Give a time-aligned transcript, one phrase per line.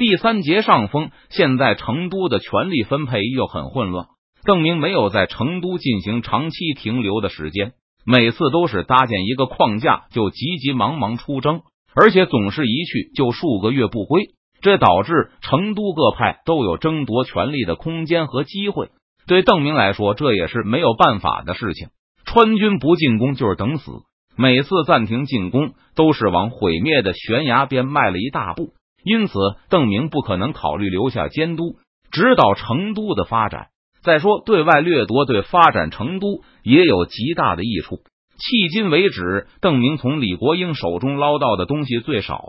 [0.00, 4.06] 第三节上风，现在成都的权力分配又很混乱。
[4.46, 7.72] 邓明没有在成都进行长期停留的时间，
[8.06, 11.60] 每次都是搭建一个框架就急急忙忙出征，
[11.94, 14.22] 而且总是一去就数个月不归。
[14.62, 18.88] 这导致成都各派都有争夺权力的空间和机会。
[19.26, 21.88] 对邓明来说，这也是没有办法的事情。
[22.24, 23.92] 川军不进攻就是等死，
[24.34, 28.72] 每次暂停进攻都是往毁灭的悬崖边迈了一大步。
[29.04, 29.34] 因此，
[29.68, 31.76] 邓明不可能考虑留下监督
[32.10, 33.68] 指导成都的发展。
[34.02, 37.96] 再说，对外掠夺对发展成都也有极大的益处。
[38.38, 42.42] 迄今为止，邓明从李国英手中捞到的东西最少，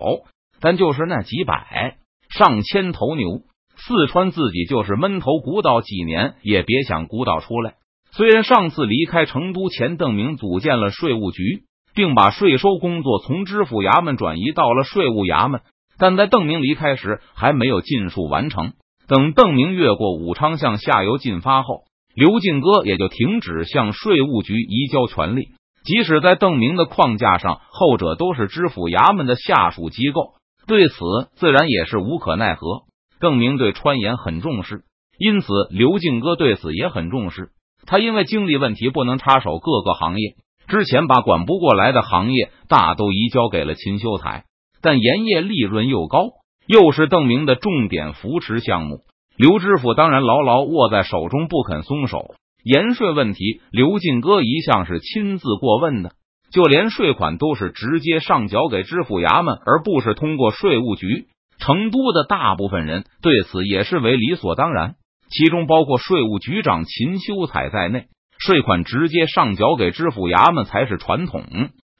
[0.62, 1.98] 但就是那几百
[2.30, 3.42] 上千头牛，
[3.76, 7.74] 四川自己就是闷头鼓捣几年也别想鼓捣出来。
[8.14, 15.62] 虽然上次离开成都前，邓明组建了税务局，并把税收工作从知府衙门转移到了税务衙门。
[16.02, 18.74] 但在邓明离开时还没有尽数完成。
[19.08, 21.84] 等邓明越过武昌向下游进发后，
[22.16, 25.50] 刘进哥也就停止向税务局移交权力。
[25.84, 30.34] 即使在邓明的框架上，后者都是知府衙门的下属机构，
[30.66, 30.96] 对此
[31.36, 32.82] 自然也是无可奈何。
[33.20, 34.82] 邓明对川盐很重视，
[35.20, 37.50] 因此刘进哥对此也很重视。
[37.86, 40.34] 他因为精力问题不能插手各个行业，
[40.68, 44.46] 之前把管不过来的行业大都移交给了秦修才。
[44.82, 46.30] 但盐业利润又高，
[46.66, 49.02] 又是邓明的重点扶持项目，
[49.38, 52.36] 刘知府当然牢牢握在手中，不肯松手。
[52.64, 56.12] 盐税问题，刘进哥一向是亲自过问的，
[56.52, 61.28] 就连税款都是直接上缴给知府衙门，而不是通过税务局。
[61.60, 64.96] 成都的大部分人对此也是为理所当然，
[65.30, 68.06] 其中包括税务局长秦修彩在内，
[68.40, 71.44] 税款直接上缴给知府衙门才是传统。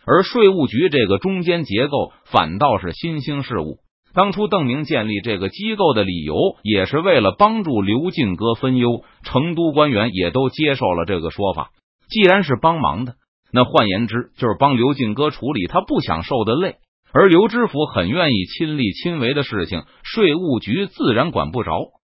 [0.06, 3.78] 而税务局这个中间结构反倒是新兴事物。
[4.14, 9.04] 当初邓明建立这个机构的理由，也是为了帮助刘进哥分忧。
[9.24, 11.70] 成都官员也都接受了这个说法。
[12.10, 13.14] 既然是帮忙的，
[13.54, 16.76] 那换言之就是帮刘进哥处理他不想受的累。
[17.14, 21.72] 而刘知府很愿意亲力亲为的事情，税务局自然管不着。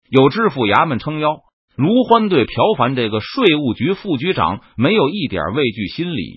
[0.09, 1.39] 有知府衙门撑腰，
[1.75, 6.33] 卢欢对朴凡这个税务局副局长没有一点畏惧心理。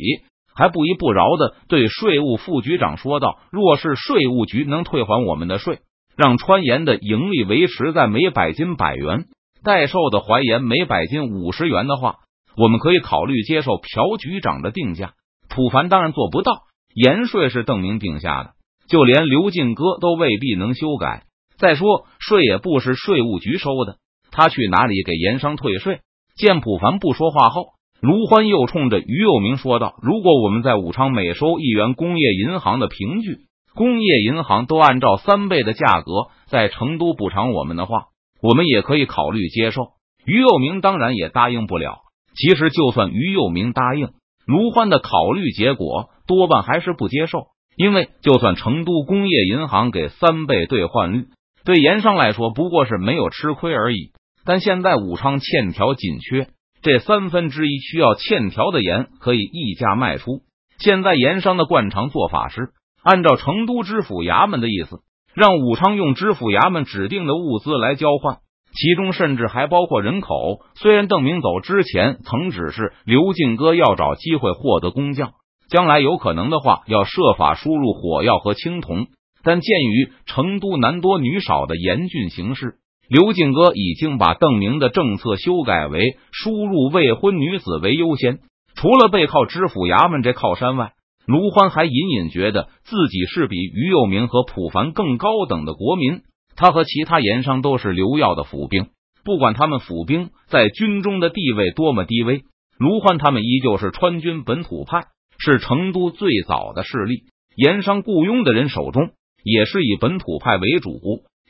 [0.63, 5.81] 还不依不饶的对税务副局长说道：“若是税务局能退还我们的税，
[6.17, 9.25] 让川盐的盈利维持在每百斤百元，
[9.65, 12.19] 代售的淮盐每百斤五十元的话，
[12.57, 15.15] 我们可以考虑接受朴局长的定价。”
[15.51, 16.53] 普凡当然做不到，
[16.95, 18.51] 盐税是邓明定下的，
[18.87, 21.25] 就连刘进哥都未必能修改。
[21.59, 23.97] 再说税也不是税务局收的，
[24.31, 26.03] 他去哪里给盐商退税？
[26.37, 27.65] 见普凡不说话后。
[28.03, 33.43] 卢欢又冲着于幼明说道：“如果我们在武昌每收一元工业银行的凭据，
[33.77, 36.11] 工业银行都按照三倍的价格
[36.49, 38.07] 在成都补偿我们的话，
[38.43, 39.83] 我们也可以考虑接受。”
[40.27, 42.01] 于幼明当然也答应不了。
[42.35, 44.09] 其实，就算于幼明答应，
[44.47, 47.47] 卢欢的考虑结果多半还是不接受，
[47.77, 51.27] 因为就算成都工业银行给三倍兑换率，
[51.65, 54.11] 对盐商来说不过是没有吃亏而已。
[54.45, 56.49] 但现在武昌欠条紧缺。
[56.83, 60.41] 这三分之一需要欠条的盐可以溢价卖出。
[60.79, 62.71] 现在盐商的惯常做法是，
[63.05, 64.99] 按照成都知府衙门的意思，
[65.33, 68.39] 让武昌用知府衙门指定的物资来交换，
[68.75, 70.61] 其中甚至还包括人口。
[70.75, 75.35] 虽然邓明走之前曾指示刘进哥要找机会获得工匠，
[75.69, 79.07] 将来有可能的话要设法输入火药和青铜，
[79.45, 82.75] 但鉴于成都男多女少的严峻形势。
[83.09, 88.39] 刘进哥已经把邓明的政策修改为输入未婚女子为优先。
[88.75, 90.93] 除了背靠知府衙门这靠山外，
[91.27, 96.23] 卢欢还隐隐觉得自己是比于幼明和普凡更高等的国民。
[96.57, 98.89] 他和其他盐商都是刘耀的府兵，
[99.25, 102.43] 不管他们府兵在军中的地位多么低微，
[102.79, 105.05] 卢欢他们依旧是川军本土派，
[105.39, 107.25] 是成都最早的势力。
[107.57, 109.11] 盐商雇佣的人手中
[109.45, 111.01] 也是以本土派为主。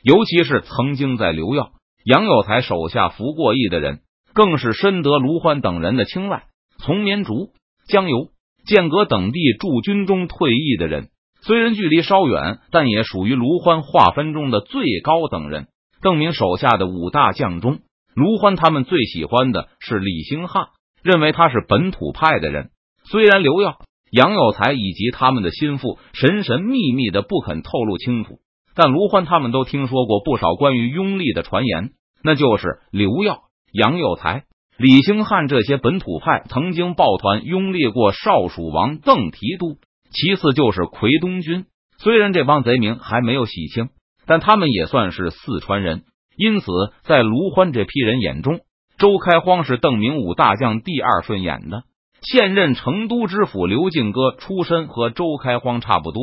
[0.03, 1.71] 尤其是曾经在刘耀、
[2.03, 4.01] 杨有才手下服过役的人，
[4.33, 6.43] 更是深得卢欢等人的青睐。
[6.77, 7.51] 从绵竹、
[7.87, 8.27] 江油、
[8.65, 11.07] 剑阁等地驻军中退役的人，
[11.41, 15.67] 虽然距离稍远，但也属于卢欢划分中的最高等人。
[16.01, 17.79] 邓明手下的五大将中，
[18.13, 20.67] 卢欢他们最喜欢的是李兴汉，
[21.01, 22.71] 认为他是本土派的人。
[23.05, 23.79] 虽然刘耀、
[24.11, 28.39] 杨有才以及他们的心腹神神秘秘的不肯透露清楚。
[28.75, 31.91] 但卢欢他们都听说过不少关于拥立的传言，
[32.23, 33.41] 那就是刘耀、
[33.71, 34.43] 杨有才、
[34.77, 39.77] 李兴汉这些本土派曾经抱团拥立过少蜀王邓提督。
[40.11, 41.65] 其次就是奎东军，
[41.97, 43.89] 虽然这帮贼名还没有洗清，
[44.27, 46.03] 但他们也算是四川人，
[46.37, 46.67] 因此
[47.03, 48.59] 在卢欢这批人眼中，
[48.97, 51.83] 周开荒是邓明武大将第二顺眼的。
[52.21, 56.21] 现任成都知府刘敬哥出身和周开荒差不多，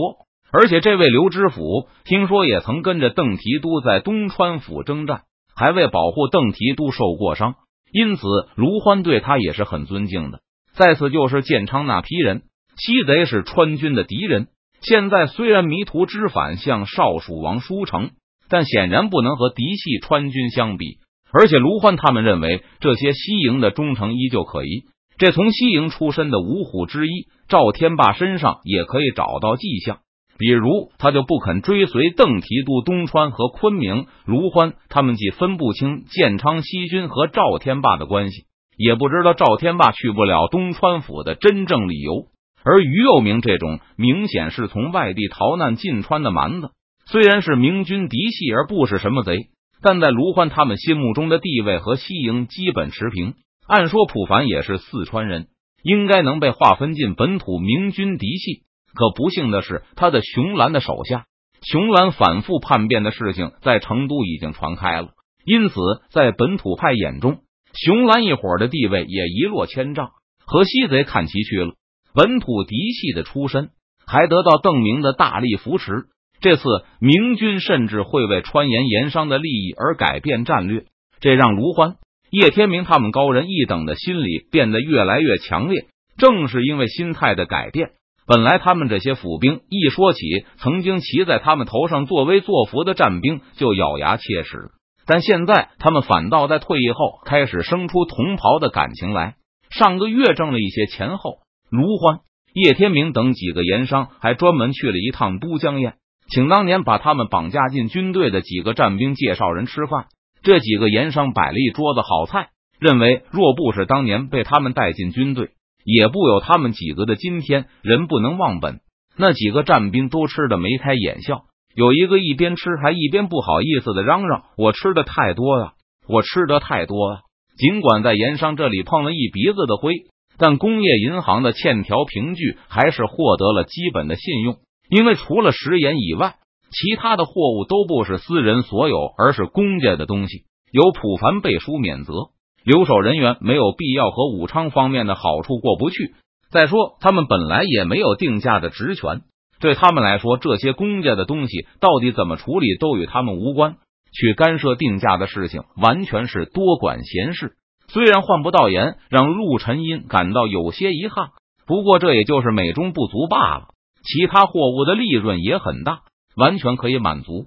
[0.52, 5.22] 而且这位刘知府听说也曾跟着邓提督在东川府征战，
[5.54, 7.54] 还为保护邓提督受过伤，
[7.92, 8.22] 因此
[8.56, 10.40] 卢欢对他也是很尊敬的。
[10.74, 12.42] 再次就是建昌那批人，
[12.76, 14.48] 西贼是川军的敌人。
[14.80, 18.10] 现在虽然迷途知返向少蜀王书城，
[18.48, 20.98] 但显然不能和嫡系川军相比。
[21.32, 24.84] 而且卢欢他们认为这些西营的忠诚依旧可疑。
[25.18, 29.98] 这从西营出身的五虎之一赵天霸身上也可以找到迹象，
[30.40, 34.06] 比如他就不肯追随邓提督东川和昆明。
[34.24, 38.46] 卢欢他们既分不清建昌西军和赵天霸的关系，
[38.78, 42.28] 也不知道赵天霸去不了东川府的真正理由。
[42.64, 46.70] 而于右明这种明显是从外地逃难进川的蛮子，
[47.04, 49.48] 虽然是明军嫡系，而不是什么贼，
[49.82, 53.34] 但在卢欢他们心目中的地位和西营基本持平。
[53.68, 55.48] 按说普凡也是四川人，
[55.82, 58.62] 应该能被划分进本土明军嫡系。
[58.94, 61.26] 可不幸的是，他的熊兰的手下
[61.62, 65.10] 熊兰反复叛变的事情在成都已经传开了，
[65.44, 65.74] 因此
[66.10, 67.40] 在本土派眼中，
[67.74, 70.10] 熊兰一伙的地位也一落千丈，
[70.44, 71.74] 和西贼看齐去了。
[72.14, 73.70] 本土嫡系的出身，
[74.06, 76.06] 还得到邓明的大力扶持。
[76.40, 76.62] 这次
[77.00, 80.86] 明军甚至会为川盐盐商的利益而改变战略，
[81.20, 81.96] 这让卢欢、
[82.30, 85.84] 叶天明他们高人一等的心理变得越来越强烈。
[86.16, 87.90] 正是因为心态的改变，
[88.30, 90.20] 本来他们这些府兵一说起
[90.58, 94.70] 曾经骑在他们头上作威作福的战兵，就咬牙切齿。
[95.04, 99.34] 但现在他们反倒在退役后开始生出同袍的感情来。
[99.68, 101.38] 上个月挣了一些钱后。
[101.70, 102.20] 卢欢、
[102.54, 105.94] 叶天明等几个盐商还专门去了一趟都江堰，
[106.28, 110.06] 请当年把他们绑架进军队的几个战兵介绍人吃饭。
[110.44, 115.50] 这几个盐商摆了一桌子好菜，认为若不是当年被他们带进军队，
[115.84, 117.66] 也不有他们几个的今天。
[117.82, 118.80] 人不能忘本，
[119.16, 121.42] 那几个战兵都吃的眉开眼笑，
[121.74, 125.72] 有一个一边吃还一边不好意思的嚷嚷：“我吃的太多呀，
[126.08, 127.20] 我吃的太多呀！”
[127.56, 129.94] 尽管在盐商这里碰了一鼻子的灰。
[130.42, 134.56] 但工业银行的欠条凭据还是获得了基本的信用，
[134.88, 136.36] 因为除了食盐以外，
[136.70, 142.14] 其他的货物都不是私人所有，而是公家的东西，有普凡背书免责，
[142.64, 146.14] 留守人员没有必要和武昌方面的好处过不去。
[146.50, 149.22] 再说，他们本来也没有定价的职权，
[149.60, 153.76] 对他们来说，这些公家的东西到底怎么处理都与他们无关，
[154.12, 157.52] 去干涉定价的事情完全是多管闲事。
[157.88, 161.30] 虽然换不到盐，让陆晨英感到有些遗憾，
[161.66, 163.68] 不过这也就是美中不足罢了。
[164.02, 166.00] 其他货物的利润也很大，
[166.34, 167.46] 完全可以满足。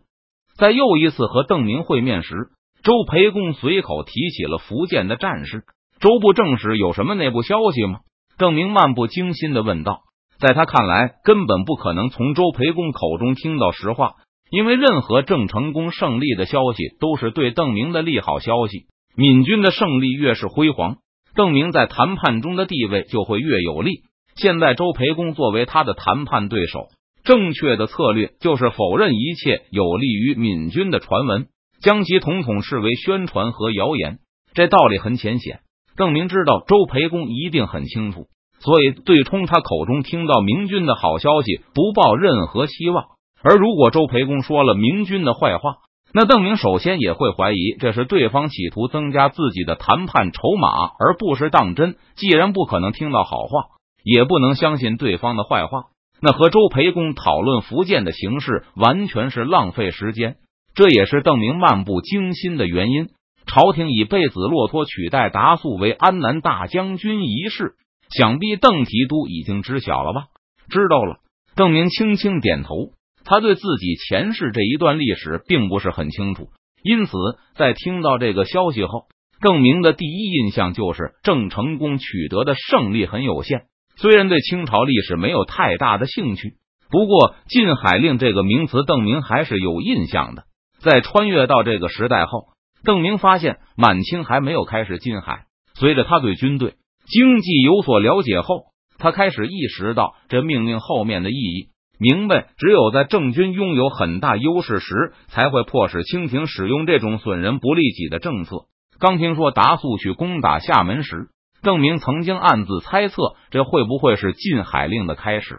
[0.58, 2.36] 在又一次和邓明会面时，
[2.84, 5.64] 周培公随口提起了福建的战事。
[6.02, 8.00] 周部正史有什么内部消息吗？
[8.38, 10.02] 邓明漫不经心的问道。
[10.38, 14.16] 在他看来，根本不可能从周培公口中听到实话，
[14.52, 18.88] 因为任何郑成功胜利的消息都是对邓明的利好消息。
[19.16, 20.98] 闽军的胜利越是辉煌，
[21.36, 24.02] 邓明在谈判中的地位就会越有利。
[24.36, 26.88] 现在周培公作为他的谈判对手，
[27.24, 31.48] 正确的策略就是否认一切有利于闽军的传闻，
[31.84, 34.20] 将其统统视为宣传和谣言。
[34.54, 35.60] 这道理很浅显，
[35.98, 38.28] 邓明知道周培公一定很清楚，
[38.60, 43.06] 所以对冲他口中听到明军的好消息不抱任何希望。
[43.44, 45.78] 而如果周培公说了明军的坏话，
[46.14, 51.96] 那邓明首先也会怀疑，这是对方企图增加自己的谈判筹码，而不是当真。
[52.16, 53.64] 既然不可能听到好话，
[54.04, 55.86] 也不能相信对方的坏话，
[56.22, 60.36] 那和周培公讨论福建的形势完全是浪费时间。
[60.76, 63.10] 这也是邓明漫不经心的原因。
[63.46, 67.74] 朝廷以贝子骆驼取代达素为安南大将军一事，
[68.10, 70.26] 想必邓提督已经知晓了吧？
[70.70, 71.18] 知道了。
[71.56, 72.92] 邓明轻轻点头。
[73.26, 76.50] 他对自己前世这一段历史并不是很清楚，
[76.84, 77.14] 因此
[77.56, 79.06] 在听到这个消息后，
[79.40, 83.64] 邓明的第一印象就是郑成功取得的胜利很有限。
[83.96, 86.56] 虽然对清朝历史没有太大的兴趣，
[86.90, 90.44] 不过禁海令这个名词，邓明还是有印象的。
[90.84, 92.48] 在穿越到这个时代后，
[92.84, 95.46] 邓明发现满清还没有开始禁海。
[95.76, 96.76] 随着他对军队、
[97.06, 98.66] 经济有所了解后，
[99.00, 101.70] 他开始意识到这命令后面的意义。
[101.98, 108.66] 明白，只有在郑军拥有很大优势时，才会迫使清廷使用这种损人不利己的政策。
[109.00, 111.30] 刚听说达素去攻打厦门时，
[111.62, 113.16] 邓明曾经暗自猜测，
[113.52, 115.56] 这会不会是禁海令的开始？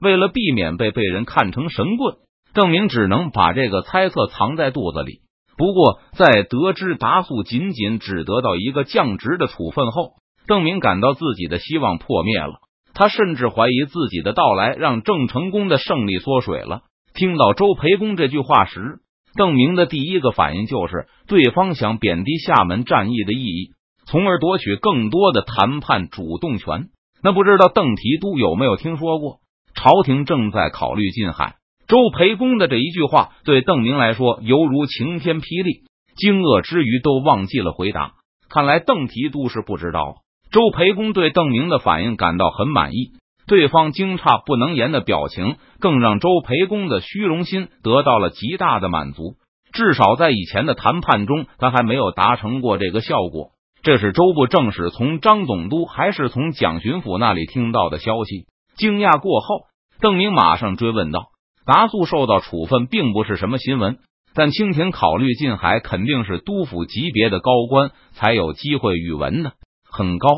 [0.00, 2.16] 为了避免被被人看成神棍，
[2.54, 5.20] 邓明只能把这个猜测藏在肚子里。
[5.56, 10.14] 不过，在得知达素仅仅只得到一个降职的处分后，
[10.46, 12.54] 邓明感到自己的希望破灭了。
[12.94, 16.82] 他甚至怀疑自己的到来让郑成功的胜利缩水了。
[17.14, 19.00] 听到周培公这句话时，
[19.34, 23.70] 邓明的第一个反应就是对方想贬低厦门战役的意义，
[24.04, 26.88] 从而夺取更多的谈判主动权。
[27.22, 29.38] 那不知道邓提督有没有听说过？
[29.74, 31.56] 朝廷正在考虑禁海。
[31.92, 35.82] 周培公的这一句话对邓明来说犹如晴天霹雳，
[36.16, 38.12] 惊愕之余都忘记了回答。
[38.48, 40.14] 看来邓提督是不知道。
[40.50, 43.10] 周培公对邓明的反应感到很满意，
[43.46, 49.34] 对方惊诧不能言的表情，更让周培公的虚荣心得到了极大的满足。
[49.74, 53.50] 至少在以前的谈判中，他还没有达成过这个效果。
[53.82, 58.46] 这是周部正史从张总督还是从蒋巡抚那里听到的消息？
[58.76, 59.66] 惊讶过后，
[60.00, 61.26] 邓明马上追问道
[61.64, 63.98] ：“达素受到处分并不是什么新闻，
[64.34, 69.52] 但清廷考虑禁海，肯定是督府级别的高官才有机会与闻呢。”
[69.90, 70.28] 很高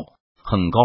[0.43, 0.79] 很高，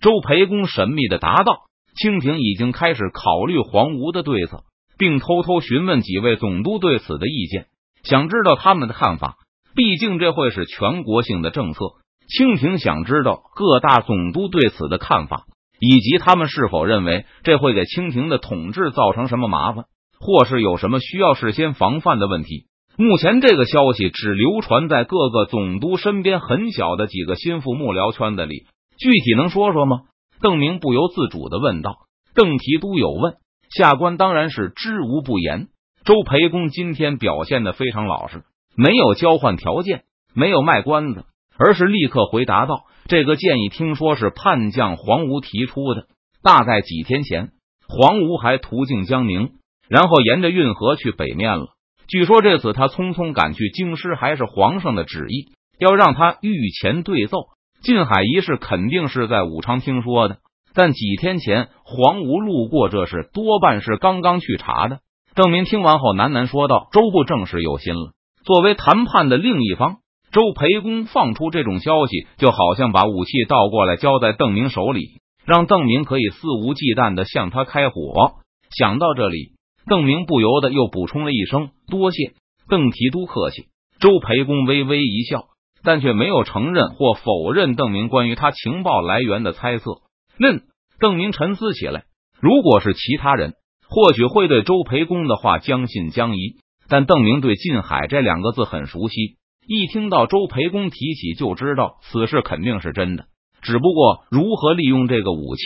[0.00, 4.64] 周培公神秘的答道：“清廷已经开始考虑黄吴的对策，
[4.98, 7.66] 并偷偷询问几位总督对此的意见，
[8.02, 9.36] 想知道他们的看法。
[9.76, 11.80] 毕竟这会是全国性的政策，
[12.28, 15.44] 清廷想知道各大总督对此的看法，
[15.86, 19.84] 以及他们是否认为这会给清廷的统治造成什么麻烦，
[20.18, 30.02] 或是有什么需要事先防范的问题。”目前这个消息只流传在各个总督身边很小的几个心腹幕僚圈子里，具体能说说吗？
[30.40, 31.96] 邓明不由自主的问道。
[32.36, 33.34] 邓提督有问，
[33.68, 35.66] 下官当然是知无不言。
[36.04, 38.44] 周培公今天表现的非常老实，
[38.76, 41.24] 没有交换条件，没有卖关子，
[41.58, 46.06] 而是立刻回答道：“这个建议听说是叛将黄吴提出的，
[46.42, 47.50] 大概几天前，
[47.88, 49.52] 黄吴还途径江宁，
[49.88, 51.66] 然后沿着运河去北面了。”
[52.08, 57.46] 据说这次他匆匆赶去京师，还是皇上的旨意，要让他御前对奏。
[57.82, 60.38] 禁海一事肯定是在武昌听说的，
[60.74, 65.00] 但几天前黄吴路过这事，多半是刚刚去查的。
[65.34, 68.12] 邓明听完后喃喃说道：“周部正是有心了。
[68.44, 69.96] 作为谈判的另一方，
[70.34, 78.32] 周培公放出这种消息，就好像把武器倒过来交在邓明手里，让邓明可以肆无忌惮的向他开火。”
[78.76, 79.54] 想到这里。
[79.86, 82.32] 邓明不由得又补充了一声：“多谢
[82.70, 83.66] 邓提督客气。”
[84.00, 85.44] 周培公微微一笑，
[85.82, 90.00] 但却没有承认或否认邓明关于他情报来源的猜测。
[90.38, 90.62] 嫩
[90.98, 92.04] 邓明沉思起来，
[92.40, 93.52] 如果是其他人，
[93.86, 96.56] 或许会对周培公的话将信将疑。
[96.88, 99.36] 但邓明对“近海”这两个字很熟悉，
[99.66, 103.24] 一听到周培公提起，就知道此事肯定是真的。
[103.62, 105.62] 只不过如何利用这个武器，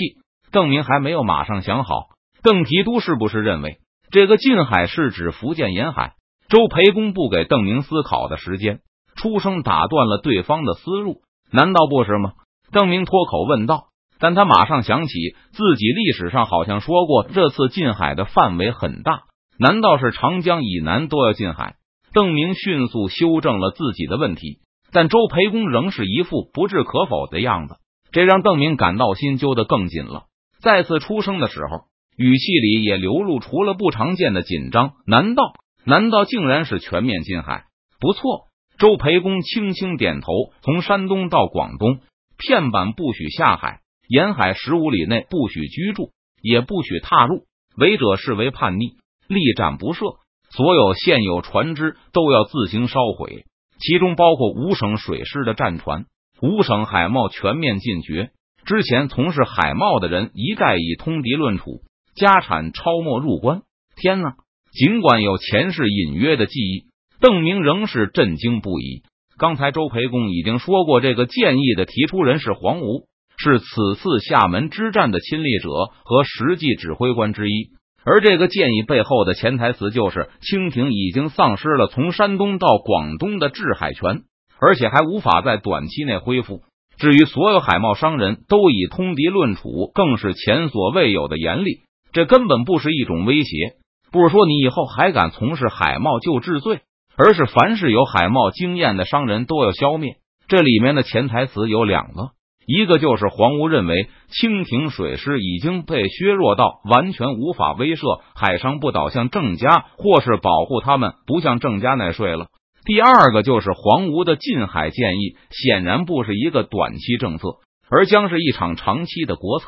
[0.53, 2.11] 邓明还没有马上想好。
[2.43, 3.79] 邓提督是不是认为？
[4.11, 6.15] 这个近海是指福建沿海。
[6.49, 8.81] 周培公不给邓明思考的时间，
[9.17, 11.23] 出声打断了对方的思路。
[11.51, 12.33] 难道不是吗？
[12.73, 13.89] 邓明脱口问道。
[14.21, 15.15] 但他马上想起
[15.53, 19.23] 自己历史上好像说过，这次近海的范围很大。
[19.59, 21.75] 难道是长江以南都要近海？
[22.19, 24.59] 邓明迅速修正了自己的问题，
[24.91, 27.77] 但周培公仍是一副不置可否的样子，
[28.11, 30.25] 这让邓明感到心揪得更紧了。
[30.61, 31.87] 再次出声的时候。
[32.17, 34.95] 语气里也流露出了不常见的紧张。
[35.07, 35.53] 难道
[35.85, 37.67] 难道竟然是全面禁海？
[38.01, 40.33] 不错，周培公轻轻点头。
[40.63, 42.01] 从山东到广东，
[42.37, 46.11] 片板不许下海，沿海十五里内不许居住，
[46.43, 47.45] 也不许踏入。
[47.77, 48.97] 违者视为叛逆，
[49.29, 50.17] 立斩不赦。
[50.57, 53.45] 所有现有船只都要自行烧毁，
[53.81, 56.07] 其中包括五省水师的战船。
[56.41, 58.31] 五省海贸全面禁绝。
[58.65, 61.83] 之前从事海贸的人一概以通敌论处。
[62.15, 63.63] 家产超没入关，
[63.97, 64.35] 天哪！
[64.73, 66.87] 尽管有前世隐约的记忆，
[67.21, 69.03] 邓明仍是震惊不已。
[69.39, 75.71] 刚才周培公已经说过，这个建议的提出人是黄吴，是此次厦门之战的亲历者
[76.05, 77.71] 和实际指挥官之一。
[78.11, 84.23] 而这个建议背后的潜台词就是，清廷已经丧失了从山东到广东的制海权，
[84.59, 86.63] 而且还无法在短期内恢复。
[86.97, 91.81] 至于所有海贸商人都以通敌论处，更是前所未有的严厉。
[92.11, 93.75] 这根本不是一种威胁，
[94.11, 96.81] 不是说你以后还敢从事海贸就治罪，
[97.15, 100.15] 而是凡是有海贸经验的商人都要消灭。
[100.49, 102.31] 这里面的潜台词有两个，
[102.71, 112.49] 一个就是黄吴认为清廷水师已经被削弱到完全无法威慑海上不倒向郑家，或是保护他们不向郑家纳税了。
[112.85, 117.57] 第二个就是黄吴的近海建议显然不是一个短期政策，
[117.89, 119.65] 而将是一场长期的国策。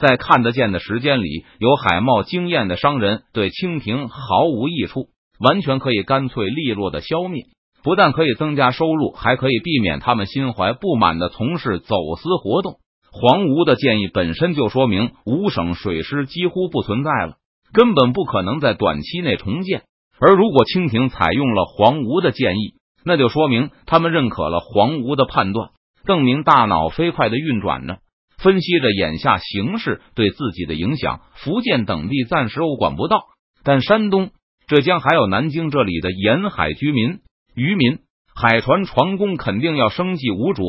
[0.00, 7.42] 在看得见的时间里，有海贸经验的商人对清廷毫无益处，完全可以干脆利落的消灭。
[7.82, 12.76] 不但可以增加收入，还可以避免他们心怀不满的从事走私活动。
[13.10, 17.36] 黄吴的建议本身就说明五省水师几乎不存在了，
[17.72, 19.82] 根本不可能在短期内重建。
[20.20, 25.70] 而如果清廷采用了黄吴的建议，那就说明他们认可了黄吴的判断。
[26.04, 27.98] 邓明大脑飞快的运转着，
[28.38, 31.20] 分析着眼下形势对自己的影响。
[31.34, 33.24] 福建等地暂时我管不到，
[33.62, 34.30] 但山东、
[34.66, 37.20] 浙江还有南京这里的沿海居民。
[37.58, 37.98] 渔民、
[38.34, 40.62] 海船、船工肯定要生计无着。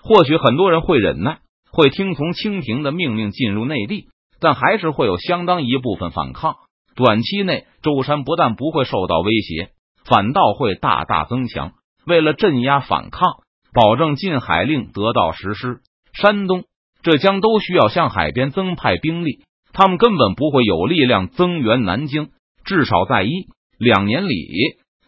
[0.00, 1.38] 或许很多人会忍耐，
[1.72, 4.06] 会听从清廷的命令进入内地，
[4.40, 6.54] 但还是会有相当一部分反抗。
[6.94, 9.70] 短期内，舟山不但不会受到威胁，
[10.04, 11.72] 反倒会大大增强。
[12.06, 13.28] 为了镇压反抗，
[13.74, 15.80] 保证禁海令得到实施，
[16.12, 16.62] 山东、
[17.02, 19.40] 浙江都需要向海边增派兵力。
[19.72, 22.28] 他们根本不会有力量增援南京，
[22.64, 23.30] 至少在一
[23.78, 24.46] 两年里。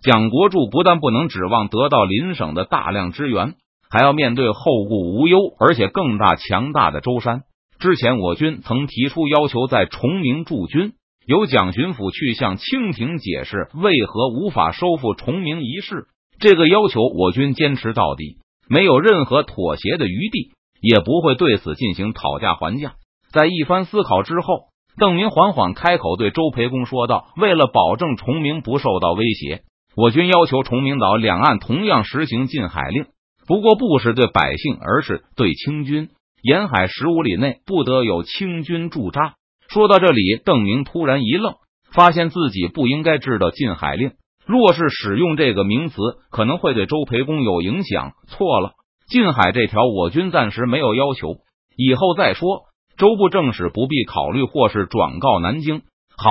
[0.03, 3.55] 蒋国柱不但不能指望得到邻省的大量支援，
[3.91, 7.43] 还要面对后顾无忧而且更大强大的舟山。
[7.81, 10.93] 之前我军曾提出要求在崇明驻军，
[11.27, 16.07] 由蒋巡抚去向清廷解释为何无法收复崇明一事。
[16.41, 18.39] 这个要求我军坚持到底，
[18.69, 22.95] 没有任何妥协的余地，也不会对此进行讨价还价。
[23.33, 29.63] 在一番思考之后，邓明缓缓开口对周培公说道：“为了保证崇明不受到威胁。”
[30.01, 33.07] 我军要求崇明岛两岸同样实行禁海令，
[33.49, 36.11] 不过不是对百姓，而是对清军。
[36.41, 39.35] 沿海十五里内不得有清军驻扎。
[39.69, 41.55] 说到这里，邓明突然一愣，
[41.91, 44.13] 发现自己不应该知道禁海令。
[44.47, 45.97] 若是使用这个名词，
[46.31, 48.13] 可能会对周培公有影响。
[48.29, 48.75] 错了，
[49.09, 51.39] 禁海这条我军暂时没有要求，
[51.77, 52.67] 以后再说。
[52.97, 55.83] 周部正使不必考虑，或是转告南京。
[56.17, 56.31] 好，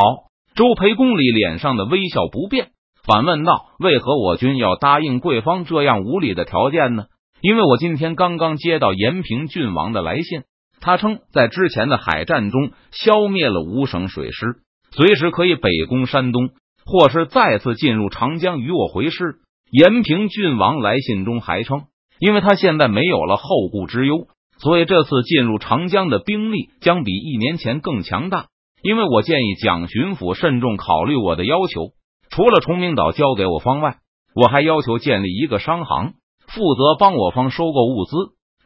[0.55, 2.69] 周培公里脸上的微笑不变。
[3.07, 7.05] 反问道：“为何我军要答应贵方这样无理的条件呢？”
[7.39, 10.41] 因为我今天刚刚接到延平郡王的来信，
[10.81, 14.57] 他称在之前的海战中消灭了五省水师，
[14.91, 16.49] 随时可以北攻山东，
[16.85, 19.35] 或是再次进入长江与我回师。
[19.71, 21.83] 延平郡王来信中还称，
[22.19, 28.47] 因为他现在没有了后顾之忧，所以这次进入长江的兵力将比一年前更强大。
[28.81, 31.91] 因为我建议蒋巡抚慎重考虑我的要求。
[32.37, 33.95] 除了崇明岛交给我方外，
[34.35, 36.13] 我还要求建立一个商行，
[36.45, 38.11] 负责帮我方收购物资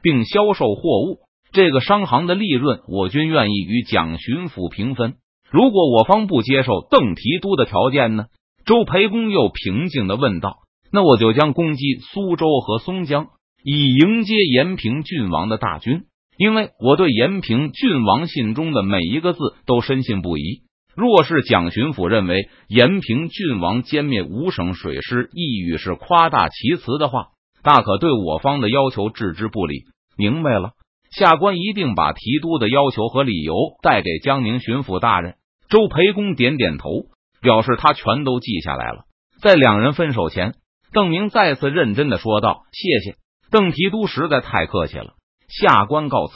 [0.03, 1.19] 并销售货物。
[1.53, 5.13] 这个商行的利润，我军愿意与蒋巡抚平分。
[5.49, 8.25] 如果我方不接受邓提督的条件呢？
[8.65, 10.57] 周培公又平静的问道。
[10.91, 13.27] 那我就将攻击苏州和松江，
[13.63, 16.01] 以迎接延平郡王的大军。
[16.37, 20.63] 因为我对延平郡王信中的每一个字都深信不疑。
[20.95, 27.27] 若是蒋巡抚认为延平郡王歼灭五省水师一语是夸大其词的话，
[27.63, 29.85] 大可对我方的要求置之不理。
[30.17, 30.71] 明白了，
[31.11, 35.35] 下官一定把提督的要求和理由带给江宁巡抚大人。
[35.69, 36.89] 周培公点点头，
[37.41, 39.05] 表示他全都记下来了。
[39.41, 40.55] 在两人分手前，
[40.91, 43.15] 邓明再次认真的说道：“谢谢
[43.49, 45.13] 邓提督，实在太客气了。
[45.47, 46.33] 下官告辞。”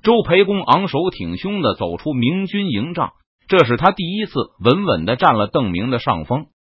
[0.00, 3.14] 周培公昂首挺胸的走出明军营帐。
[3.48, 6.48] 这是他第一次稳稳的占了邓明的上风。